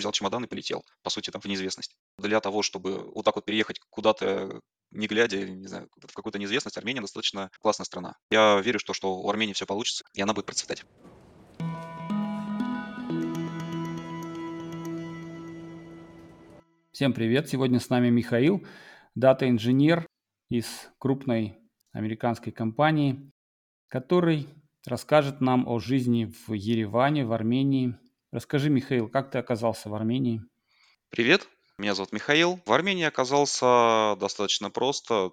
[0.00, 1.96] взял чемодан и полетел, по сути, там в неизвестность.
[2.18, 4.60] Для того, чтобы вот так вот переехать куда-то
[4.90, 8.16] не глядя, не знаю, в какую-то неизвестность, Армения достаточно классная страна.
[8.30, 10.84] Я верю, что, что у Армении все получится, и она будет процветать.
[16.92, 17.48] Всем привет!
[17.48, 18.66] Сегодня с нами Михаил,
[19.14, 20.06] дата-инженер
[20.50, 21.56] из крупной
[21.92, 23.30] американской компании,
[23.88, 24.48] который
[24.86, 27.96] расскажет нам о жизни в Ереване, в Армении.
[28.32, 30.40] Расскажи, Михаил, как ты оказался в Армении?
[31.08, 31.48] Привет,
[31.78, 32.60] меня зовут Михаил.
[32.64, 35.32] В Армении оказался достаточно просто.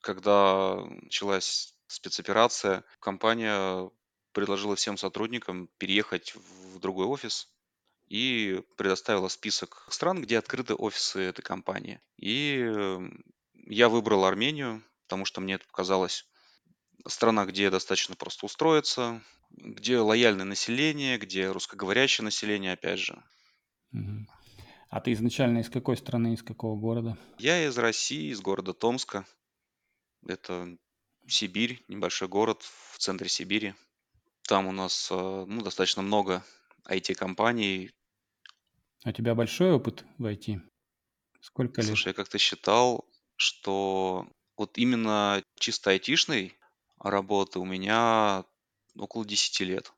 [0.00, 3.90] Когда началась спецоперация, компания
[4.32, 7.50] предложила всем сотрудникам переехать в другой офис
[8.08, 12.00] и предоставила список стран, где открыты офисы этой компании.
[12.16, 13.24] И эм,
[13.66, 16.26] я выбрал Армению, потому что мне это показалось
[17.06, 19.22] страна, где достаточно просто устроиться,
[19.56, 23.22] где лояльное население, где русскоговорящее население, опять же.
[24.88, 27.18] А ты изначально из какой страны, из какого города?
[27.38, 29.26] Я из России, из города Томска.
[30.26, 30.76] Это
[31.26, 33.74] Сибирь, небольшой город в центре Сибири.
[34.48, 36.44] Там у нас э, ну, достаточно много
[36.88, 37.90] IT-компаний.
[39.04, 40.60] А у тебя большой опыт в IT?
[41.40, 41.88] Сколько лет?
[41.88, 46.56] Слушай, я как-то считал, что вот именно чисто айтишной
[46.98, 48.44] работы у меня
[48.98, 49.92] около 10 лет.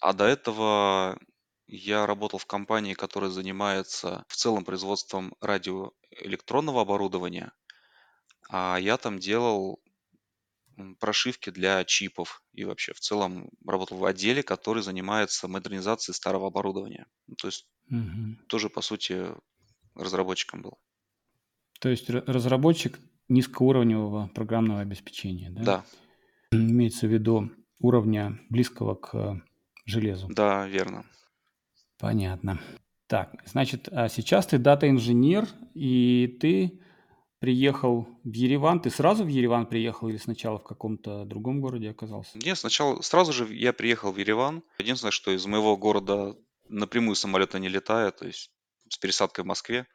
[0.00, 1.18] А до этого
[1.66, 7.52] я работал в компании, которая занимается в целом производством радиоэлектронного оборудования,
[8.50, 9.80] а я там делал
[11.00, 17.06] прошивки для чипов и вообще в целом работал в отделе, который занимается модернизацией старого оборудования.
[17.26, 18.36] Ну, то есть Мгм.
[18.48, 19.28] тоже, по сути,
[19.94, 20.78] разработчиком был.
[21.80, 22.98] То есть разработчик
[23.28, 25.62] низкоуровневого программного обеспечения, да?
[25.64, 25.84] Да,
[26.52, 27.50] Имеется в виду
[27.82, 29.42] уровня близкого к
[29.84, 30.28] железу.
[30.28, 31.04] да, верно.
[31.98, 32.60] Понятно.
[33.06, 36.80] Так, значит, а сейчас ты дата-инженер, и ты
[37.38, 38.80] приехал в Ереван.
[38.80, 42.38] Ты сразу в Ереван приехал или сначала в каком-то другом городе оказался?
[42.38, 44.62] Нет, сначала, сразу же я приехал в Ереван.
[44.78, 46.36] Единственное, что из моего города
[46.68, 48.50] напрямую самолета не летает, то есть
[48.88, 49.86] с пересадкой в Москве.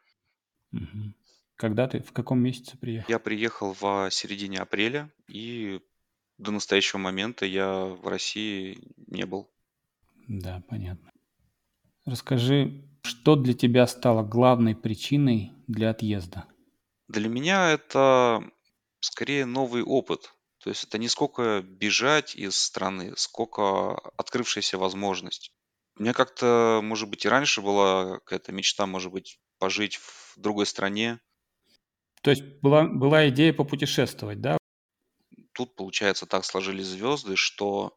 [0.72, 1.14] Мгм.
[1.56, 3.10] Когда ты, в каком месяце приехал?
[3.10, 5.80] Я приехал в середине апреля, и
[6.38, 9.50] до настоящего момента я в России не был.
[10.28, 11.10] Да, понятно.
[12.04, 16.46] Расскажи, что для тебя стало главной причиной для отъезда?
[17.08, 18.42] Для меня это
[19.00, 20.34] скорее новый опыт.
[20.62, 25.52] То есть это не сколько бежать из страны, сколько открывшаяся возможность.
[25.98, 30.66] У меня как-то, может быть, и раньше была какая-то мечта, может быть, пожить в другой
[30.66, 31.20] стране.
[32.22, 34.57] То есть была, была идея попутешествовать, да?
[35.58, 37.96] Тут, получается, так сложились звезды, что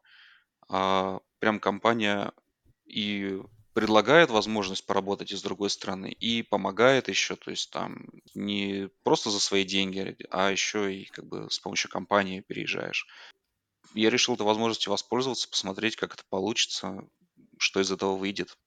[0.68, 2.32] а, прям компания
[2.86, 3.40] и
[3.72, 9.38] предлагает возможность поработать из другой страны и помогает еще, то есть там не просто за
[9.38, 13.06] свои деньги, а еще и как бы с помощью компании переезжаешь.
[13.94, 17.06] Я решил этой возможностью воспользоваться, посмотреть, как это получится,
[17.58, 18.58] что из этого выйдет.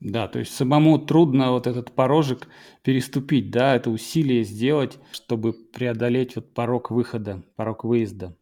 [0.00, 2.48] Да, то есть самому трудно вот этот порожек
[2.82, 8.36] переступить, да, это усилие сделать, чтобы преодолеть вот порог выхода, порог выезда.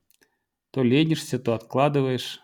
[0.72, 2.40] То ленишься, то откладываешь,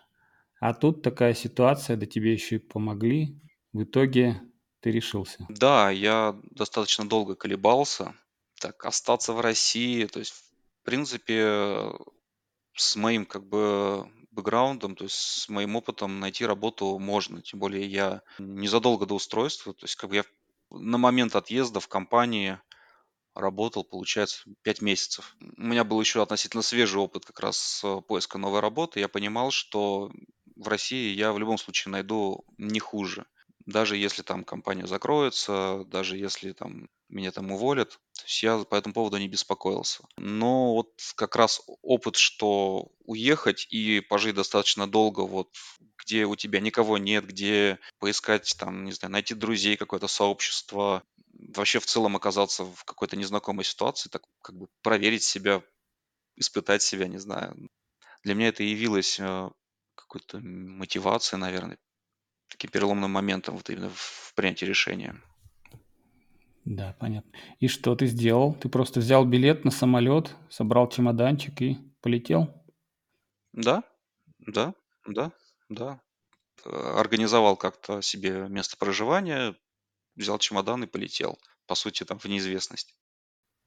[0.61, 3.41] а тут такая ситуация, да тебе еще и помогли.
[3.73, 4.41] В итоге
[4.79, 5.45] ты решился.
[5.49, 8.13] Да, я достаточно долго колебался.
[8.59, 11.91] Так, остаться в России, то есть, в принципе,
[12.75, 17.41] с моим как бы бэкграундом, то есть с моим опытом найти работу можно.
[17.41, 20.23] Тем более я незадолго до устройства, то есть как бы я
[20.69, 22.59] на момент отъезда в компании
[23.35, 25.35] работал, получается, 5 месяцев.
[25.39, 28.99] У меня был еще относительно свежий опыт как раз поиска новой работы.
[28.99, 30.11] Я понимал, что
[30.55, 33.25] в России я в любом случае найду не хуже.
[33.65, 38.75] Даже если там компания закроется, даже если там меня там уволят, то есть я по
[38.75, 40.03] этому поводу не беспокоился.
[40.17, 45.49] Но вот как раз опыт, что уехать и пожить достаточно долго, вот
[45.97, 51.03] где у тебя никого нет, где поискать там, не знаю, найти друзей, какое-то сообщество,
[51.33, 55.61] вообще в целом оказаться в какой-то незнакомой ситуации, так как бы проверить себя,
[56.35, 57.69] испытать себя, не знаю.
[58.23, 59.49] Для меня это явилось э,
[59.95, 61.77] какой-то мотивацией, наверное,
[62.51, 65.15] таким переломным моментом вот именно в принятии решения.
[66.65, 67.31] Да, понятно.
[67.59, 68.53] И что ты сделал?
[68.53, 72.53] Ты просто взял билет на самолет, собрал чемоданчик и полетел?
[73.53, 73.83] Да,
[74.39, 74.75] да,
[75.07, 75.31] да,
[75.69, 75.99] да.
[76.65, 76.69] Э,
[76.99, 79.55] Организовал как-то себе место проживания,
[80.15, 81.39] взял чемодан и полетел.
[81.65, 82.95] По сути, там в неизвестность.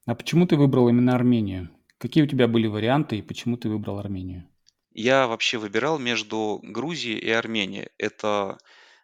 [0.06, 1.70] А почему ты выбрал именно Армению?
[1.98, 4.48] Какие у тебя были варианты и почему ты выбрал Армению?
[4.94, 7.90] Я вообще выбирал между Грузией и Арменией.
[7.98, 8.58] Это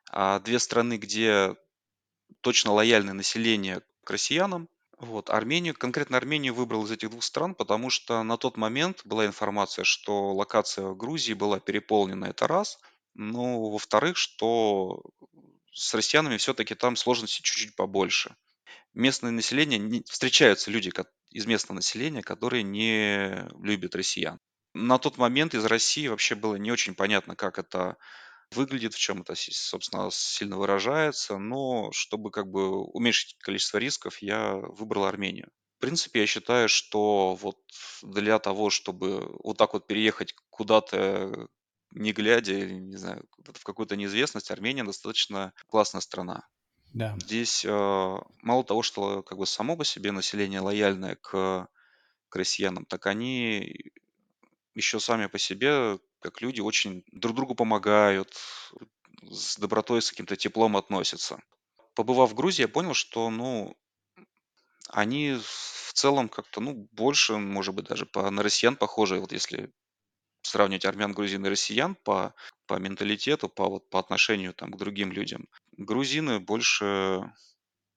[0.08, 1.56] а, две страны, где
[2.40, 4.68] точно лояльное население к россиянам.
[4.98, 5.30] Вот.
[5.30, 9.84] Армению, конкретно Армению выбрал из этих двух стран, потому что на тот момент была информация,
[9.84, 12.78] что локация Грузии была переполнена, это раз.
[13.14, 15.02] Но, во-вторых, что
[15.72, 18.36] с россиянами все-таки там сложности чуть-чуть побольше.
[18.94, 20.92] Местное население, встречаются люди
[21.30, 24.38] из местного населения, которые не любят россиян.
[24.74, 27.96] На тот момент из России вообще было не очень понятно, как это
[28.52, 34.18] выглядит, в чем это, си- собственно, сильно выражается, но чтобы как бы уменьшить количество рисков,
[34.22, 35.50] я выбрал Армению.
[35.78, 37.58] В принципе, я считаю, что вот
[38.02, 41.48] для того, чтобы вот так вот переехать куда-то
[41.92, 46.48] не глядя, или, не знаю, куда-то в какую-то неизвестность, Армения достаточно классная страна.
[46.94, 47.16] Да.
[47.16, 47.68] Здесь э,
[48.42, 51.68] мало того, что как бы само по себе население лояльное к,
[52.28, 53.92] к россиянам, так они
[54.74, 58.34] еще сами по себе, как люди, очень друг другу помогают,
[59.22, 61.40] с добротой, с каким-то теплом относятся.
[61.94, 63.76] Побывав в Грузии, я понял, что, ну,
[64.88, 69.20] они в целом как-то, ну, больше, может быть, даже по, на россиян похожи.
[69.20, 69.72] Вот если
[70.42, 72.34] сравнивать армян, грузин и россиян по,
[72.66, 75.48] по менталитету, по, вот, по отношению там, к другим людям.
[75.76, 77.32] Грузины больше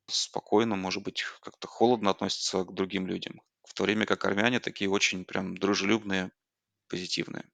[0.08, 3.42] спокойно, может быть, как-то холодно относятся к другим людям.
[3.64, 6.32] В то время как армяне такие очень прям дружелюбные,
[6.88, 7.46] позитивные.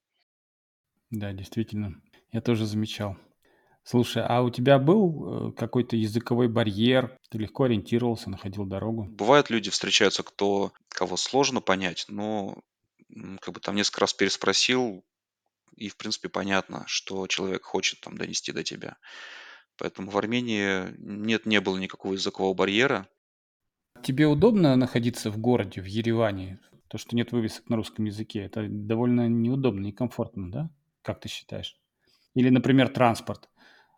[1.09, 2.01] Да, действительно.
[2.31, 3.17] Я тоже замечал.
[3.83, 7.17] Слушай, а у тебя был э, какой-то языковой барьер?
[7.29, 9.05] Ты легко ориентировался, находил дорогу?
[9.05, 12.61] Бывают люди, встречаются, кто, кого сложно понять, но
[13.41, 15.03] как бы там несколько раз переспросил,
[15.75, 18.97] и в принципе понятно, что человек хочет там донести до тебя.
[19.77, 23.07] Поэтому в Армении нет, не было никакого языкового барьера.
[24.03, 26.59] Тебе удобно находиться в городе, в Ереване?
[26.89, 30.69] То, что нет вывесок на русском языке, это довольно неудобно, некомфортно, да?
[31.03, 31.79] Как ты считаешь?
[32.33, 33.49] Или, например, транспорт.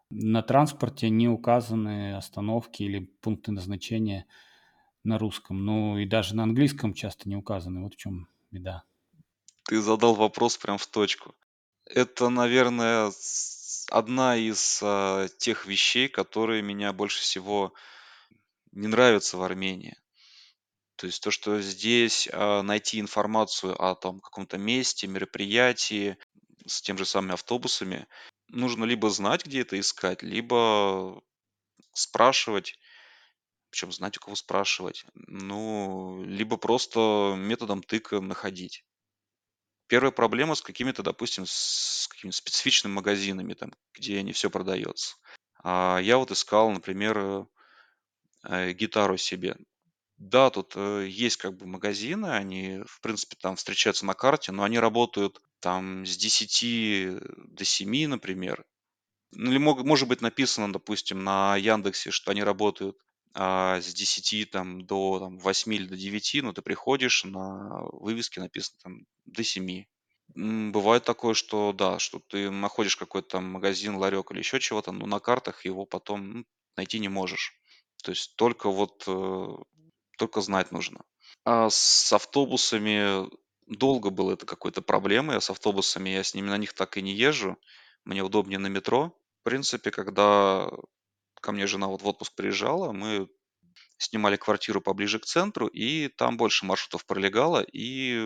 [0.10, 4.26] На транспорте не указаны остановки или пункты назначения
[5.06, 5.64] на русском.
[5.64, 7.82] Ну и даже на английском часто не указаны.
[7.82, 8.84] Вот в чем беда.
[9.64, 11.34] Ты задал вопрос прям в точку.
[11.86, 13.12] Это, наверное,
[13.90, 17.74] одна из а, тех вещей, которые меня больше всего
[18.74, 19.98] не нравятся в Армении.
[21.02, 26.16] То есть то, что здесь а, найти информацию о том каком-то месте, мероприятии
[26.68, 28.06] с тем же самыми автобусами,
[28.50, 31.20] нужно либо знать, где это искать, либо
[31.94, 32.78] спрашивать,
[33.72, 38.86] причем знать, у кого спрашивать, ну, либо просто методом тыка находить.
[39.88, 45.16] Первая проблема с какими-то, допустим, с какими-то специфичными магазинами, там, где не все продается.
[45.64, 47.48] А я вот искал, например,
[48.44, 49.58] э, гитару себе.
[50.24, 54.64] Да, тут э, есть как бы магазины, они, в принципе, там встречаются на карте, но
[54.64, 58.66] они работают там с 10 до 7, например.
[59.34, 62.98] Ну, или мог- может быть написано, допустим, на Яндексе, что они работают
[63.36, 68.42] а, с 10 там, до там, 8 или до 9, но ты приходишь, на вывеске
[68.42, 69.88] написано там до 7.
[70.36, 74.92] М, Бывает такое, что да, что ты находишь какой-то там магазин, ларек или еще чего-то,
[74.94, 76.46] но на картах его потом ну,
[76.78, 77.54] найти не можешь.
[78.04, 79.48] То есть только вот э,
[80.22, 81.02] только знать нужно.
[81.46, 83.28] А с автобусами
[83.66, 85.38] долго было это какой-то проблемой.
[85.38, 87.58] А с автобусами я с ними на них так и не езжу.
[88.06, 89.18] Мне удобнее на метро.
[89.40, 90.70] В принципе, когда
[91.42, 93.30] ко мне жена вот в отпуск приезжала, мы
[93.98, 98.24] снимали квартиру поближе к центру, и там больше маршрутов пролегало, и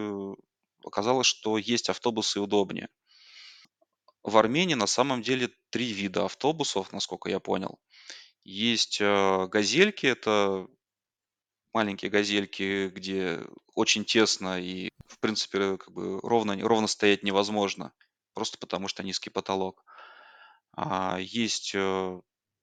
[0.83, 2.89] оказалось, что есть автобусы удобнее.
[4.21, 7.79] В Армении на самом деле три вида автобусов, насколько я понял.
[8.43, 10.67] Есть э, газельки, это
[11.75, 13.41] маленькие газельки, где
[13.73, 17.91] очень тесно и, в принципе, как бы ровно, ровно стоять невозможно,
[18.33, 19.83] просто потому что низкий потолок.
[20.71, 22.21] А есть э,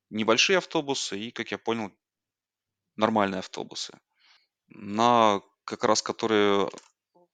[0.08, 1.92] небольшие автобусы и, как я понял,
[2.96, 3.92] нормальные автобусы.
[4.68, 6.70] На как раз которые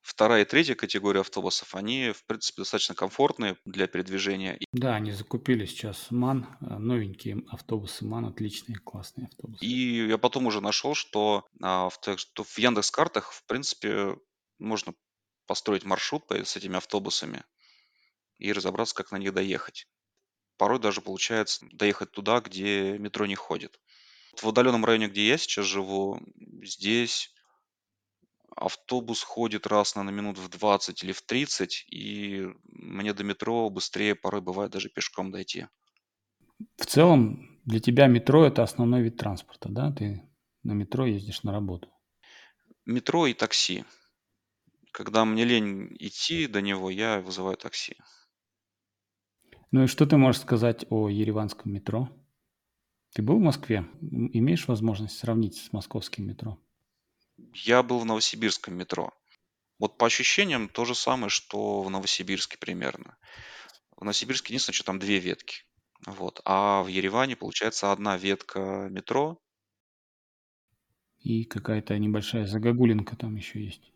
[0.09, 4.59] вторая и третья категория автобусов, они, в принципе, достаточно комфортные для передвижения.
[4.73, 9.65] Да, они закупили сейчас МАН, э, новенькие автобусы МАН, отличные, классные автобусы.
[9.65, 14.17] И я потом уже нашел, что, а, в, в Яндекс.Картах, в принципе,
[14.59, 14.95] можно
[15.47, 17.45] построить маршрут с этими автобусами
[18.39, 19.87] и разобраться, как на них доехать.
[20.57, 23.79] Порой даже получается доехать туда, где метро не ходит.
[24.37, 26.21] В удаленном районе, где я сейчас живу,
[26.63, 27.33] здесь
[28.59, 34.15] автобус ходит раз на минут в 20 или в 30, и мне до метро быстрее
[34.15, 35.67] порой бывает даже пешком дойти.
[36.77, 39.93] В целом, для тебя метро– это основной вид транспорта, да?
[39.93, 40.29] Ты
[40.63, 41.89] на метро ездишь на работу.
[42.85, 43.85] Метро и такси.
[44.93, 47.97] Когда мне лень идти до него, я вызываю такси.
[49.71, 52.09] Ну и что ты можешь сказать о ереванском метро?
[53.15, 53.87] Ты был в Москве?
[54.01, 56.59] Имеешь возможность сравнить с московским метро?
[57.55, 59.13] Я был в новосибирском метро.
[59.79, 63.17] Вот по ощущениям то же самое, что в Новосибирске примерно.
[63.97, 65.63] В Новосибирске единственное, что там две ветки.
[66.07, 66.41] Вот.
[66.45, 69.41] А в Ереване, получается, одна ветка метро.
[71.21, 73.93] И какая-то небольшая загогулинка там еще есть.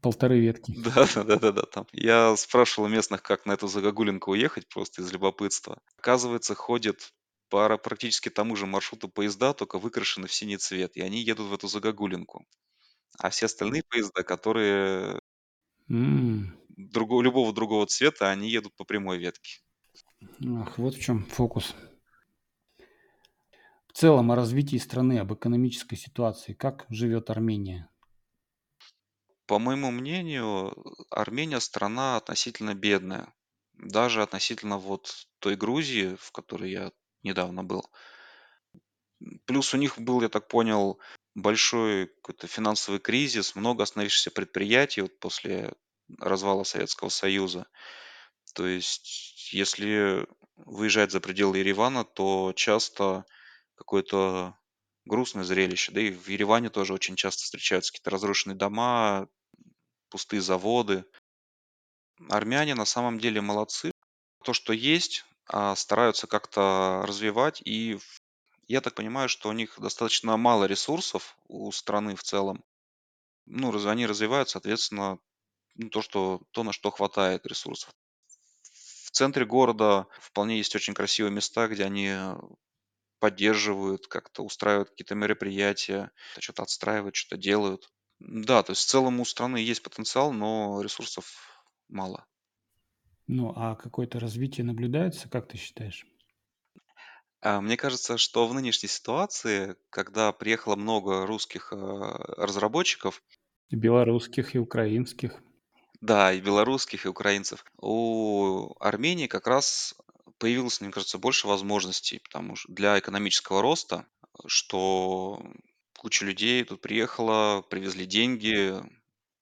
[0.00, 0.74] Полторы ветки.
[0.76, 1.86] Да, да, да, да, там.
[1.92, 5.80] Я спрашивал местных, как на эту загогулинку уехать, просто из любопытства.
[5.98, 7.12] Оказывается, ходят
[7.48, 11.54] пара практически тому же маршруту поезда, только выкрашены в синий цвет, и они едут в
[11.54, 12.46] эту загогулинку.
[13.18, 15.20] А все остальные поезда, которые
[15.88, 16.58] М.
[16.76, 19.60] друго- любого другого цвета, они едут по прямой ветке.
[20.44, 21.74] Ах, вот в чем фокус.
[23.88, 26.52] В целом о развитии страны, об экономической ситуации.
[26.52, 27.88] Как живет Армения?
[29.46, 30.74] По моему мнению,
[31.10, 33.32] Армения страна относительно бедная.
[33.74, 37.84] Даже относительно вот той Грузии, в которой я недавно был.
[39.44, 40.98] Плюс у них был, я так понял,
[41.36, 45.72] большой какой-то финансовый кризис, много остановившихся предприятий вот после
[46.18, 47.66] развала Советского Союза.
[48.54, 50.26] То есть, если
[50.56, 53.26] выезжать за пределы Еревана, то часто
[53.74, 54.56] какое-то
[55.04, 55.92] грустное зрелище.
[55.92, 59.28] Да и в Ереване тоже очень часто встречаются какие-то разрушенные дома,
[60.08, 61.04] пустые заводы.
[62.30, 63.92] Армяне на самом деле молодцы.
[64.42, 67.60] То, что есть, а, стараются как-то развивать.
[67.66, 67.98] И
[68.68, 72.64] я так понимаю, что у них достаточно мало ресурсов у страны в целом.
[73.46, 75.18] Ну, раз- они развивают, соответственно,
[75.76, 77.94] ну, то, что, то, на что хватает ресурсов.
[78.62, 82.34] В центре города вполне есть очень красивые места, где они э,
[83.20, 87.90] поддерживают, как-то устраивают какие-то мероприятия, что-то отстраивают, что-то делают.
[88.20, 92.26] Да, то есть в целом у страны есть потенциал, но ресурсов мало.
[93.28, 96.06] Ну, а какое-то развитие наблюдается, как ты считаешь?
[97.46, 103.22] А, Мне кажется, что в нынешней ситуации, когда приехало много русских э, разработчиков,
[103.68, 105.40] И белорусских, и украинских.
[106.00, 109.94] да, и белорусских, и украинцев, у Армении как раз
[110.38, 114.06] появилось, мне кажется, больше возможностей, потому что для экономического роста,
[114.46, 115.42] что
[115.98, 118.74] куча людей тут приехала, привезли деньги,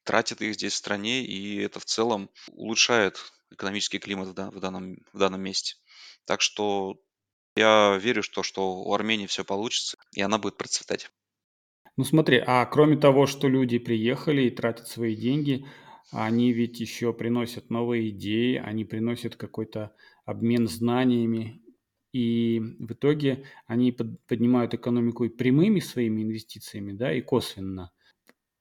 [0.04, 5.18] тратят их здесь в стране, и это в целом улучшает экономический климат в данном, в
[5.18, 5.76] данном месте.
[6.24, 6.96] Так что
[7.56, 11.10] я верю, что, что у Армении все получится, и она будет процветать.
[11.96, 15.66] Ну смотри, а кроме того, что люди приехали и тратят свои деньги,
[16.10, 19.94] они ведь еще приносят новые идеи, они приносят какой-то
[20.24, 21.62] обмен знаниями,
[22.12, 27.92] и в итоге они под- поднимают экономику и прямыми своими инвестициями, да, и косвенно.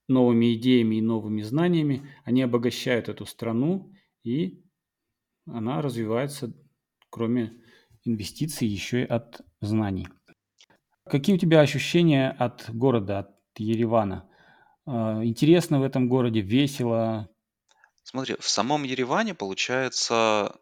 [0.09, 4.63] Новыми идеями и новыми знаниями они обогащают эту страну, и
[5.47, 6.53] она развивается,
[7.09, 7.62] кроме
[8.05, 10.07] инвестиций, еще и от знаний.
[11.05, 14.29] Какие у тебя ощущения от города, от Еревана?
[14.85, 17.29] А, интересно в этом городе, весело?
[18.03, 20.59] Смотри, в самом Ереване, получается,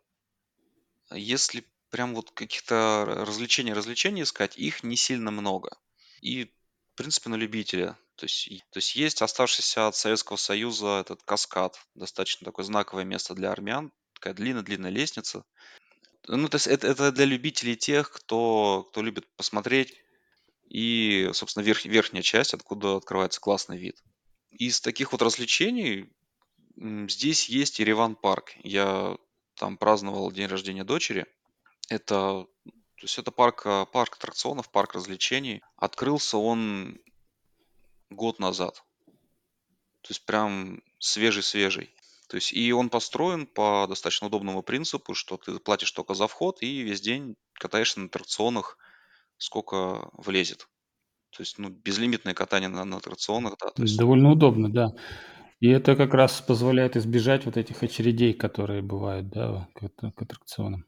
[1.12, 5.78] если прям вот каких-то р- развлечений, развлечений искать, их не сильно много.
[6.22, 7.98] И, в принципе, на любителя.
[8.16, 13.34] То есть, то есть есть оставшийся от Советского Союза этот каскад, достаточно такое знаковое место
[13.34, 15.44] для армян, такая длинная-длинная лестница.
[16.38, 19.96] Ну, то есть это, это для любителей тех, кто, кто любит посмотреть
[20.70, 24.02] и, собственно, верх- верхняя часть, откуда открывается классный вид.
[24.52, 26.10] Из таких вот развлечений
[26.78, 28.54] здесь есть Ереван парк.
[28.64, 29.18] Я
[29.56, 31.26] там праздновал день рождения дочери.
[31.90, 35.62] Это, то есть это парк, а, парк аттракционов, парк развлечений.
[35.76, 36.98] Открылся он
[38.10, 38.82] год назад.
[40.02, 41.94] То есть прям свежий-свежий.
[42.32, 46.62] То есть и он построен по достаточно удобному принципу, что ты платишь только за вход
[46.62, 48.78] и весь день катаешься на аттракционах,
[49.36, 50.70] сколько влезет.
[51.36, 53.72] То есть, ну, безлимитное катание на, на аттракционах, да.
[53.72, 54.94] То есть, Довольно удобно, да.
[55.60, 60.86] И это как раз позволяет избежать вот этих очередей, которые бывают, да, к, к аттракционам.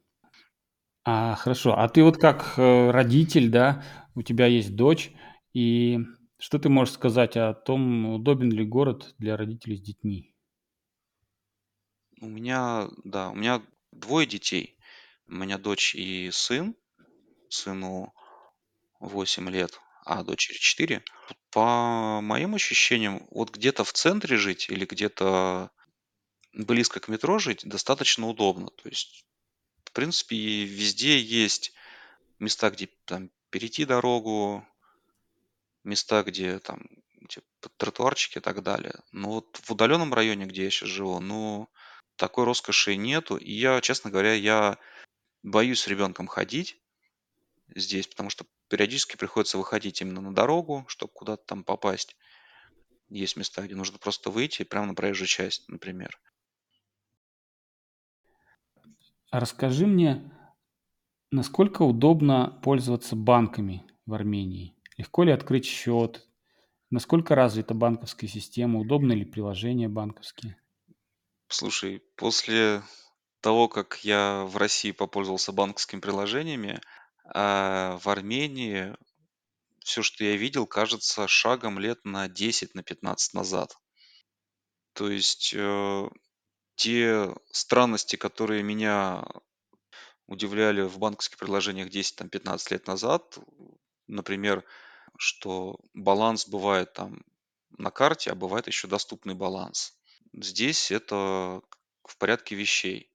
[1.04, 1.78] А, хорошо.
[1.78, 3.84] А ты вот как э, родитель, да,
[4.16, 5.12] у тебя есть дочь,
[5.54, 6.00] и
[6.40, 10.33] что ты можешь сказать о том, удобен ли город для родителей с детьми?
[12.24, 13.62] У меня, да, у меня
[13.92, 14.78] двое детей.
[15.28, 16.76] У меня дочь и сын.
[17.50, 18.14] Сыну
[19.00, 21.04] 8 лет, а дочери 4.
[21.52, 25.72] По моим ощущениям, вот где-то в центре жить или где-то
[26.54, 28.68] близко к метро жить достаточно удобно.
[28.68, 29.26] То есть,
[29.86, 31.74] в принципе, и везде есть
[32.40, 34.66] места, где там перейти дорогу,
[35.84, 36.82] места, где там
[37.22, 38.96] эти т- тротуарчики и так далее.
[39.12, 41.70] Но вот в удаленном районе, где я сейчас живу, ну,
[42.16, 43.38] такой роскоши нету.
[43.38, 44.78] И я, честно говоря, я
[45.42, 46.78] боюсь с ребенком ходить
[47.76, 52.16] здесь, потому что периодически приходится выходить именно на дорогу, чтобы куда-то там попасть.
[53.10, 56.20] Есть места, где нужно просто выйти прямо на проезжую часть, например.
[59.30, 60.32] А расскажи мне,
[61.32, 64.76] насколько удобно пользоваться банками в Армении?
[64.98, 66.28] Легко ли открыть счет?
[66.90, 68.80] Насколько развита банковская система?
[68.80, 70.58] Удобны ли приложения банковские?
[71.54, 72.82] Слушай, после
[73.42, 76.82] того, как я в России попользовался банковскими приложениями,
[77.26, 78.96] а, в Армении
[79.86, 83.78] все, что я видел, кажется шагом лет на 10, на 15 назад.
[84.94, 86.10] То есть э,
[86.74, 89.24] те странности, которые меня
[90.26, 93.38] удивляли в банковских приложениях 10-15 лет назад,
[94.08, 94.66] например,
[95.20, 97.22] что баланс бывает там
[97.78, 99.94] на карте, а бывает еще доступный баланс.
[100.34, 101.62] Здесь это
[102.04, 103.12] в порядке вещей.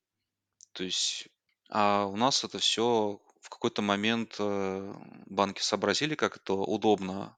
[0.72, 1.28] То есть,
[1.68, 4.94] а у нас это все в какой-то момент э,
[5.26, 7.37] банки сообразили, как это удобно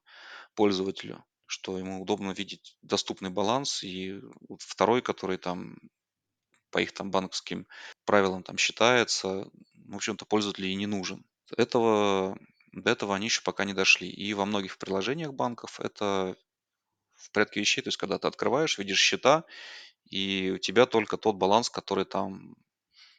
[0.55, 4.21] пользователю, что ему удобно видеть доступный баланс, и
[4.59, 5.77] второй, который там
[6.69, 7.67] по их там банковским
[8.05, 11.25] правилам там считается, в общем-то, пользователю и не нужен.
[11.57, 12.37] Этого,
[12.71, 14.09] до этого они еще пока не дошли.
[14.09, 16.37] И во многих приложениях банков это
[17.21, 19.45] в порядке вещей, то есть когда ты открываешь, видишь счета,
[20.09, 22.55] и у тебя только тот баланс, который там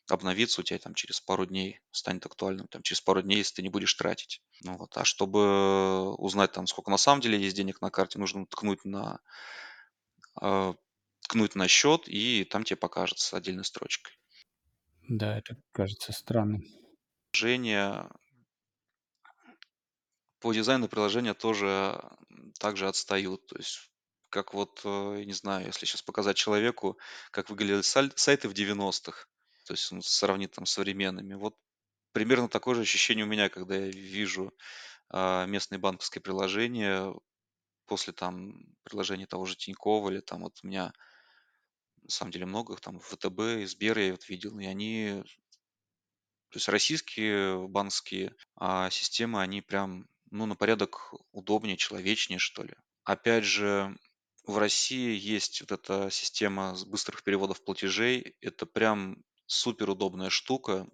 [0.09, 3.63] обновится у тебя там через пару дней, станет актуальным там через пару дней, если ты
[3.63, 4.43] не будешь тратить.
[4.63, 4.97] Ну вот.
[4.97, 9.21] А чтобы узнать там, сколько на самом деле есть денег на карте, нужно ткнуть на
[10.41, 10.75] э,
[11.21, 14.15] ткнуть на счет, и там тебе покажется отдельной строчкой.
[15.09, 16.65] Да, это кажется странным.
[17.31, 18.11] Приложения
[20.43, 22.03] по дизайну приложения тоже
[22.59, 23.47] также отстают.
[23.47, 23.92] То есть
[24.33, 26.99] как вот, э, я не знаю, если сейчас показать человеку,
[27.31, 29.27] как выглядели сайты в 90-х,
[29.67, 31.35] то есть ну, сравнить там с современными.
[31.35, 31.55] Вот
[32.13, 34.53] примерно такое же ощущение у меня, когда я вижу
[35.11, 37.15] а, местные банковские приложения
[37.87, 40.93] после там приложения того же Тинькова или там вот у меня
[42.03, 45.23] на самом деле много, там ВТБ, Сбер я вот видел, и они,
[46.49, 52.75] то есть российские банковские а, системы, они прям, ну, на порядок удобнее, человечнее, что ли.
[53.05, 53.97] Опять же,
[54.45, 58.37] в России есть вот эта система быстрых переводов платежей.
[58.41, 60.89] Это прям супер удобная штука.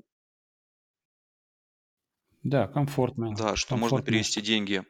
[2.43, 4.85] Да, комфортная, Да, что можно перевести деньги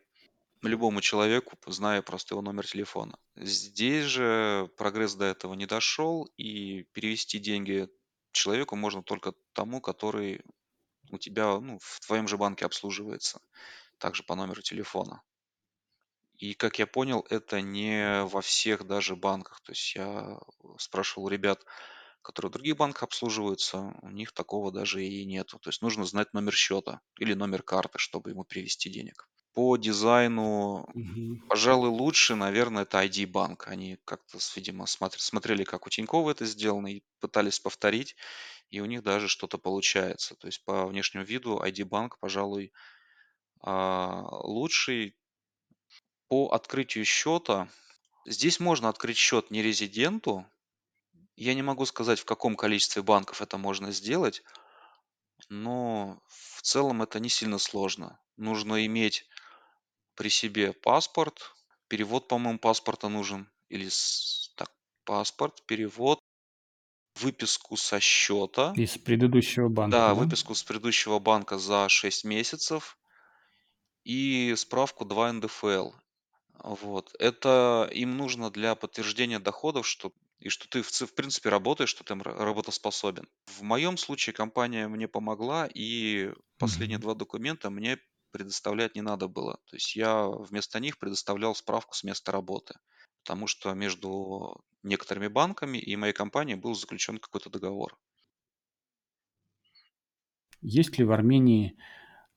[0.63, 3.19] любому человеку, зная просто его номер телефона.
[3.37, 7.89] Здесь же прогресс до этого не дошел, и перевести деньги
[8.33, 10.43] человеку можно только тому, который
[11.11, 13.41] у тебя ну, в твоем же банке обслуживается,
[13.99, 15.23] также по номеру телефона.
[16.39, 19.61] И, как я понял, это не во всех даже банках.
[19.63, 20.39] То есть я
[20.79, 21.65] спрашивал у ребят,
[22.23, 25.59] которые в других банках обслуживаются, у них такого даже и нету.
[25.59, 29.29] То есть нужно знать номер счета или номер карты, чтобы ему перевести денег.
[29.55, 31.39] По дизайну, Мгм.
[31.49, 33.69] пожалуй, лучше, наверное, это ID банк.
[33.69, 38.17] Они как-то, видимо, смотр- смотрели, как у Тинькова это сделано, и пытались повторить,
[38.71, 40.37] и у них даже что-то получается.
[40.37, 42.73] То есть по внешнему виду ID банк, пожалуй,
[43.61, 45.17] а, лучший.
[46.29, 47.69] По открытию счета,
[48.27, 50.47] здесь можно открыть счет не резиденту.
[51.37, 54.43] Я не могу сказать, в каком количестве банков это можно сделать,
[55.49, 58.21] но в целом это не сильно сложно.
[58.37, 59.27] Нужно иметь
[60.15, 61.55] при себе паспорт,
[61.89, 63.89] перевод, по-моему, паспорта нужен, или
[64.57, 64.71] так,
[65.05, 66.19] паспорт, перевод,
[67.21, 70.15] выписку со счета, Из предыдущего банка, да, да?
[70.15, 72.99] выписку с предыдущего банка за 6 месяцев
[74.05, 75.91] и справку 2 НДФЛ.
[76.63, 77.15] Вот.
[77.19, 81.89] Это им нужно для подтверждения доходов, что и что ты в, ц- в принципе работаешь,
[81.91, 83.29] что ты м- работоспособен.
[83.47, 87.01] В моем случае компания мне помогла, и последние Мгм.
[87.01, 87.99] два документа мне
[88.31, 89.55] предоставлять не надо было.
[89.67, 92.75] То есть я вместо них предоставлял справку с места работы,
[93.25, 97.99] потому что между некоторыми банками и моей компанией был заключен какой-то договор.
[100.63, 101.77] Есть ли в Армении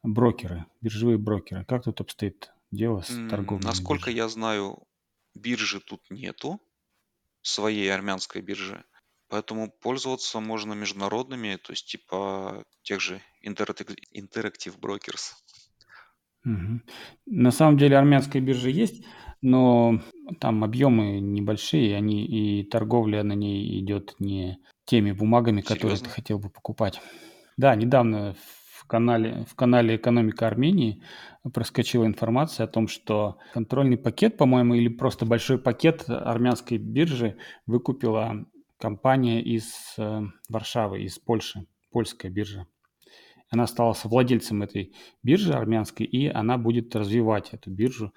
[0.03, 1.65] брокеры, биржевые брокеры?
[1.65, 4.11] Как тут обстоит дело с М, торговлей на Насколько бирже?
[4.11, 4.87] я знаю,
[5.35, 6.59] биржи тут нету,
[7.43, 8.85] своей армянской биржи.
[9.29, 15.33] Поэтому пользоваться можно международными, то есть типа тех же Interactive Interactive Brokers.
[16.43, 16.83] Мгм.
[17.27, 19.03] На самом деле армянская биржа есть,
[19.41, 20.01] но
[20.39, 26.09] там объемы небольшие, они и торговля на ней идет не теми бумагами, которые ты Серьезно?
[26.09, 26.99] хотел бы покупать.
[27.57, 28.35] Да, недавно
[28.81, 31.03] в канале, в канале «Экономика Армении»
[31.53, 38.47] проскочила информация о том, что контрольный пакет, по-моему, или просто большой пакет армянской биржи выкупила
[38.79, 42.65] компания из э, Варшавы, из Польши, польская биржа.
[43.51, 48.13] Она стала совладельцем этой биржи армянской, и она будет развивать эту биржу.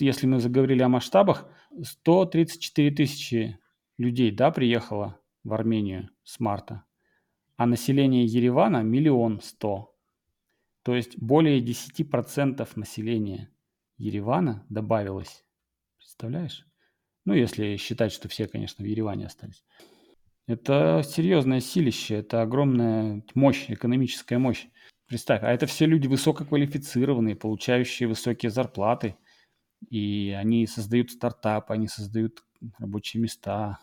[0.00, 1.46] Если мы заговорили о масштабах,
[1.80, 3.58] 134 тысячи
[3.96, 6.84] людей, да, приехало в Армению с марта,
[7.56, 9.89] а население Еревана миллион сто.
[10.82, 13.50] То есть более 10% населения
[13.98, 15.44] Еревана добавилось.
[15.98, 16.66] Представляешь?
[17.26, 19.64] Ну, если считать, что все, конечно, в Ереване остались.
[20.46, 24.66] Это серьезное силище, это огромная мощь, экономическая мощь.
[25.06, 29.16] Представь, а это все люди высококвалифицированные, получающие высокие зарплаты.
[29.90, 32.42] И они создают стартапы, они создают
[32.78, 33.78] рабочие места.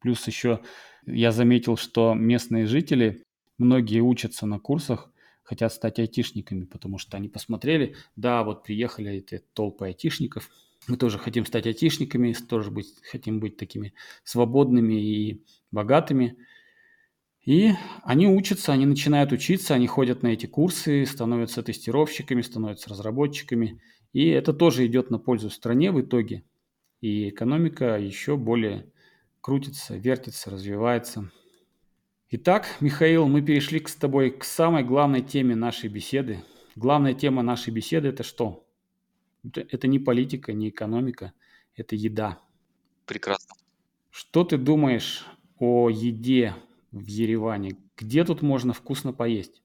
[0.00, 0.62] Плюс еще
[1.06, 3.22] я заметил, что местные жители,
[3.58, 5.11] многие учатся на курсах,
[5.52, 10.48] хотят стать айтишниками, потому что они посмотрели, да, вот приехали эти толпы айтишников,
[10.88, 13.92] мы тоже хотим стать айтишниками, тоже быть, хотим быть такими
[14.24, 16.38] свободными и богатыми.
[17.44, 23.82] И они учатся, они начинают учиться, они ходят на эти курсы, становятся тестировщиками, становятся разработчиками.
[24.14, 26.44] И это тоже идет на пользу стране в итоге.
[27.02, 28.90] И экономика еще более
[29.42, 31.30] крутится, вертится, развивается.
[32.34, 36.42] Итак, Михаил, мы перешли с тобой к самой главной теме нашей беседы.
[36.76, 38.66] Главная тема нашей беседы– это что?
[39.44, 41.34] Это не политика, не экономика,
[41.76, 42.40] это еда.
[43.04, 43.54] Прекрасно.
[44.08, 45.26] Что ты думаешь
[45.58, 46.56] о еде
[46.90, 47.76] в Ереване?
[47.98, 49.60] Где тут можно вкусно поесть?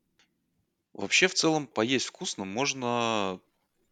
[0.91, 3.39] Вообще, в целом, поесть вкусно можно,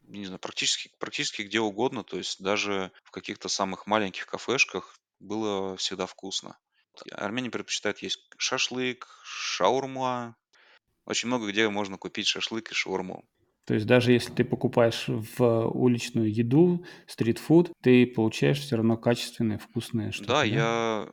[0.01, 2.03] не знаю, практически, практически где угодно.
[2.03, 6.57] То есть даже в каких-то самых маленьких кафешках было всегда вкусно.
[7.11, 10.37] Армяне предпочитают есть шашлык, шаурма.
[11.05, 13.25] Очень много где можно купить шашлык и шаурму.
[13.65, 19.57] То есть даже если ты покупаешь в уличную еду, стритфуд, ты получаешь все равно качественное,
[19.57, 20.65] вкусное что-то, Да, да?
[20.65, 21.11] я,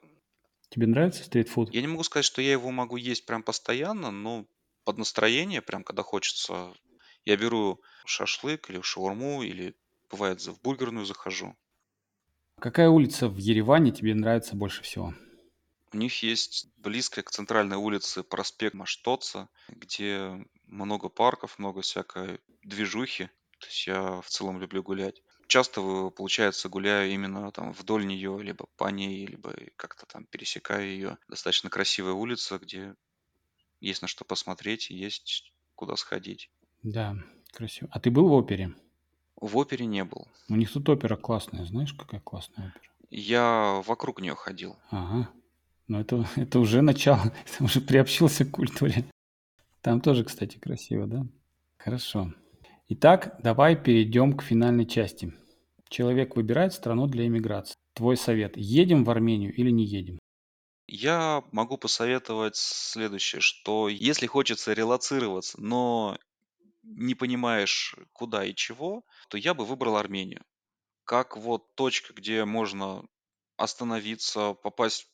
[0.71, 1.73] Тебе нравится стритфуд?
[1.73, 4.47] я не могу сказать, что я его могу есть прям постоянно, но
[4.85, 6.73] под настроение, прям когда хочется,
[7.25, 9.77] я беру шашлык или шаурму, или
[10.09, 11.57] бывает в бургерную захожу.
[12.59, 15.13] Какая улица в Ереване тебе нравится больше всего?
[15.93, 23.27] У них есть близкая к центральной улице проспект Маштоца, где много парков, много всякой движухи.
[23.59, 25.23] То есть я в целом люблю гулять.
[25.47, 30.87] Часто, э, получается, гуляю именно там вдоль нее, либо по ней, либо как-то там пересекаю
[30.87, 31.19] ее.
[31.29, 32.95] Достаточно красивая улица, где
[33.81, 36.51] есть на что посмотреть есть куда сходить.
[36.83, 37.17] Да,
[37.53, 37.91] красиво.
[37.93, 38.75] А ты был в опере?
[39.37, 40.27] В опере не был.
[40.49, 42.91] У них тут опера классная, знаешь, какая классная опера?
[43.11, 44.79] Я вокруг нее ходил.
[44.91, 45.31] Ага.
[45.93, 49.05] Ну это, это уже начало, ты уже приобщился к культуре.
[49.83, 51.27] Там тоже, кстати, красиво, да?
[51.77, 52.33] Хорошо.
[52.89, 55.35] Итак, давай перейдем к финальной части.
[55.91, 57.75] Человек выбирает страну для иммиграции.
[57.93, 58.57] Твой совет.
[58.57, 60.19] Едем в Армению или не едем?
[60.87, 66.17] Я могу посоветовать следующее, что если хочется релацироваться, но
[66.83, 70.43] не понимаешь, куда и чего, то я бы выбрал Армению.
[71.05, 73.05] Как вот точка, где можно
[73.59, 75.12] остановиться, попасть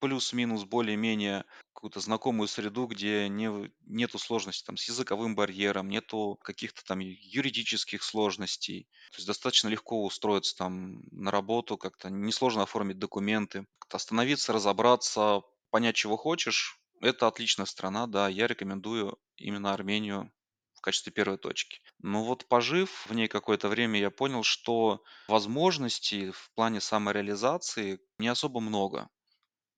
[0.00, 6.84] плюс-минус более-менее какую-то знакомую среду, где не, нету сложностей там, с языковым барьером, нету каких-то
[6.84, 8.88] там юридических сложностей.
[9.12, 15.42] То есть достаточно легко устроиться там на работу, как-то несложно оформить документы, как-то остановиться, разобраться,
[15.70, 16.80] понять, чего хочешь.
[17.00, 20.32] Это отличная страна, да, я рекомендую именно Армению
[20.74, 21.80] в качестве первой точки.
[22.00, 28.28] Но вот пожив в ней какое-то время, я понял, что возможностей в плане самореализации не
[28.28, 29.08] особо много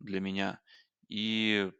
[0.00, 0.58] для меня.
[1.08, 1.70] И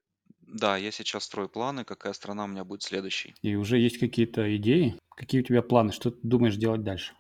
[0.43, 3.35] да, я сейчас строю планы, какая страна у меня будет следующей.
[3.43, 4.99] И уже есть какие-то идеи?
[5.11, 5.93] Какие у тебя планы?
[5.93, 7.15] Что ты думаешь делать дальше?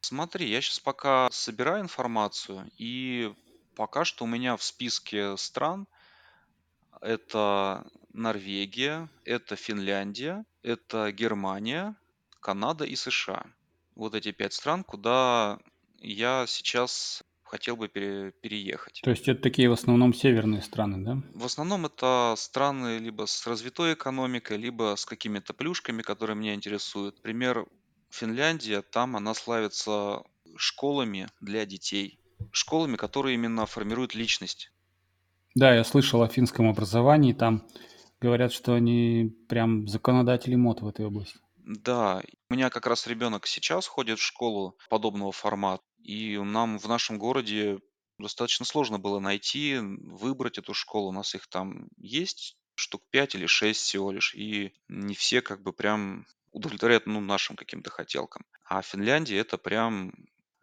[0.00, 3.32] Смотри, я сейчас пока собираю информацию, и
[3.74, 5.86] пока что у меня в списке стран
[7.00, 11.96] это Норвегия, это Финляндия, это Германия,
[12.40, 13.46] Канада и США.
[13.94, 15.58] Вот эти пять стран, куда
[15.98, 19.00] я сейчас хотел бы пере- переехать.
[19.02, 21.22] То есть это такие в основном северные страны, да?
[21.34, 27.20] В основном это страны либо с развитой экономикой, либо с какими-то плюшками, которые меня интересуют.
[27.22, 27.66] Пример
[28.10, 30.22] Финляндия, там она славится
[30.56, 32.18] школами для детей.
[32.52, 34.72] Школами, которые именно формируют личность.
[35.54, 37.32] Да, я слышал о финском образовании.
[37.32, 37.66] Там
[38.20, 41.38] говорят, что они прям законодатели мод в этой области.
[41.66, 46.86] Да, у меня как раз ребенок сейчас ходит в школу подобного формата, и нам в
[46.86, 47.80] нашем городе
[48.18, 51.08] достаточно сложно было найти, выбрать эту школу.
[51.08, 55.60] У нас их там есть штук 5 или 6 всего лишь, и не все как
[55.62, 58.46] бы прям удовлетворяют ну, нашим каким-то хотелкам.
[58.64, 60.12] А Финляндия это прям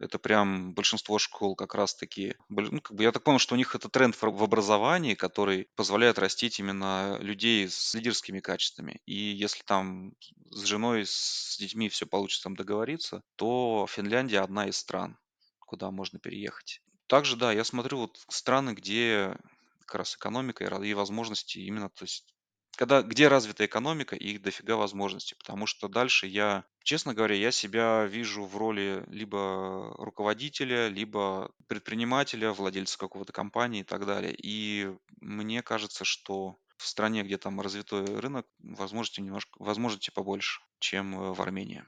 [0.04, 3.74] Это прям большинство школ как раз-таки, ну, как бы я так понял, что у них
[3.74, 9.00] это тренд в образовании, который позволяет растить именно людей с лидерскими качествами.
[9.06, 10.12] И если там
[10.50, 15.16] с женой, с детьми все получится там договориться, то Финляндия одна из стран,
[15.60, 16.82] куда можно переехать.
[17.06, 19.34] Также, да, я смотрю вот страны, где
[19.80, 22.34] как раз экономика и возможности именно, то есть
[22.76, 28.04] когда, где развита экономика и дофига возможностей, потому что дальше я, честно говоря, я себя
[28.04, 34.34] вижу в роли либо руководителя, либо предпринимателя, владельца какого-то компании и так далее.
[34.40, 41.14] И мне кажется, что в стране, где там развитой рынок, возможностей немножко, возможностей побольше, чем
[41.18, 41.84] э, в Армении.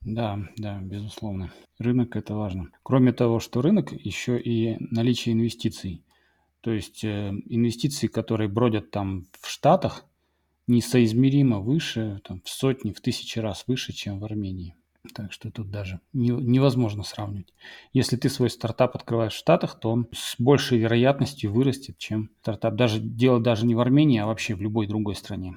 [0.00, 1.52] Да, да, безусловно.
[1.78, 2.70] Рынок это важно.
[2.82, 6.04] Кроме того, что рынок, еще и наличие инвестиций.
[6.60, 10.04] То есть э, инвестиции, которые бродят там в Штатах,
[10.66, 14.76] несоизмеримо выше, там, в сотни, в тысячи раз выше, чем в Армении.
[15.12, 17.52] Так что тут даже не, невозможно сравнивать.
[17.92, 22.74] Если ты свой стартап открываешь в Штатах, то он с большей вероятностью вырастет, чем стартап.
[22.74, 25.54] Даже дело даже не в Армении, а вообще в любой другой стране.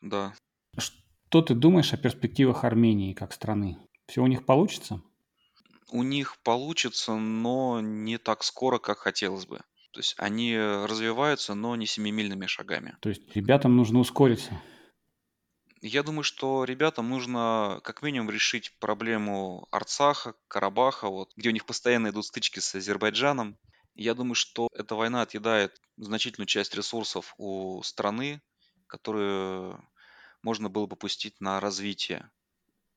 [0.00, 0.34] Да.
[0.76, 3.78] Что ты думаешь о перспективах Армении как страны?
[4.06, 5.00] Все у них получится?
[5.92, 9.60] У них получится, но не так скоро, как хотелось бы.
[9.94, 12.96] То есть они развиваются, но не семимильными шагами.
[13.00, 14.60] То есть ребятам нужно ускориться.
[15.80, 21.64] Я думаю, что ребятам нужно как минимум решить проблему Арцаха, Карабаха, вот, где у них
[21.64, 23.56] постоянно идут стычки с Азербайджаном.
[23.94, 28.42] Я думаю, что эта война отъедает значительную часть ресурсов у страны,
[28.88, 29.78] которые
[30.42, 32.30] можно было бы пустить на развитие.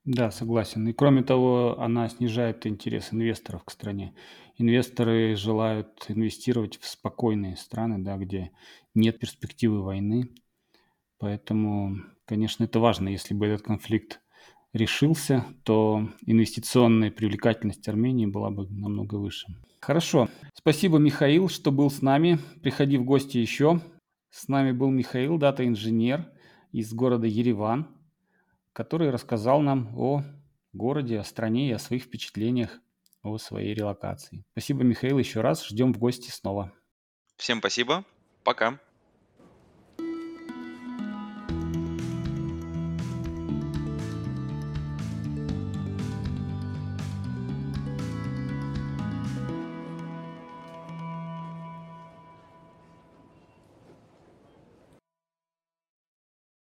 [0.03, 0.87] Да, согласен.
[0.87, 4.15] И кроме того, она снижает интерес инвесторов к стране.
[4.57, 8.51] Инвесторы желают инвестировать в спокойные страны, да, где
[8.95, 10.29] нет перспективы войны.
[11.19, 13.09] Поэтому, конечно, это важно.
[13.09, 14.19] Если бы этот конфликт
[14.73, 19.47] решился, то инвестиционная привлекательность Армении была бы намного выше.
[19.79, 20.27] Хорошо.
[20.53, 22.39] Спасибо, Михаил, что был с нами.
[22.61, 23.81] Приходи в гости еще.
[24.29, 26.25] С нами был Михаил, дата-инженер
[26.71, 27.87] из города Ереван
[28.77, 30.21] который рассказал нам о
[30.71, 32.79] городе, о стране и о своих впечатлениях
[33.27, 34.43] о своей релокации.
[34.51, 35.65] Спасибо, Михаил, еще раз.
[35.65, 36.73] Ждем в гости снова.
[37.37, 38.03] Всем спасибо.
[38.43, 38.79] Пока.